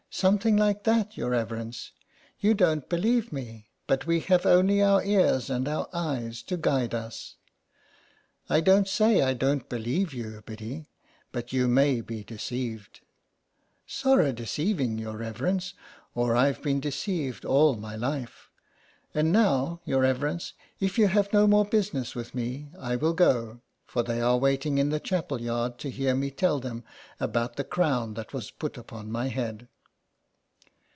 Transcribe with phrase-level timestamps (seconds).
[0.21, 1.93] "Something like that your reverence.
[2.41, 6.93] You don't believe me, but we have only our ears and our eyes to guide
[6.93, 7.37] us."
[7.89, 10.89] *' I don't say I don't believe you, Biddy,
[11.31, 12.99] but you may be deceived."
[13.47, 15.75] *' Sorra deceiving, your reverence,
[16.13, 18.49] or I've been deceived all my life.
[19.15, 23.61] And now, your reverence, if you have no more business with me I will go,
[23.85, 26.83] for they are waiting in the chapel yard to hear me tell them
[27.21, 29.69] about the crown that was put upon my head."